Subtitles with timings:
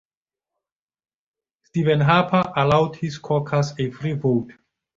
[1.61, 4.51] Stephen Harper allowed his caucus a free vote.